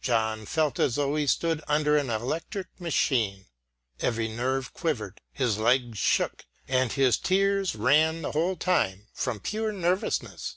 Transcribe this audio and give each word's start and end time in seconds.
John 0.00 0.46
felt 0.46 0.78
as 0.80 0.94
though 0.94 1.14
he 1.16 1.26
stood 1.26 1.60
under 1.68 1.98
an 1.98 2.08
electric 2.08 2.68
machine. 2.80 3.48
Every 4.00 4.26
nerve 4.26 4.72
quivered, 4.72 5.20
his 5.30 5.58
legs 5.58 5.98
shook, 5.98 6.46
and 6.66 6.90
his 6.92 7.18
tears 7.18 7.74
ran 7.76 8.22
the 8.22 8.32
whole 8.32 8.56
time 8.56 9.08
from 9.12 9.40
pure 9.40 9.70
nervousness. 9.70 10.56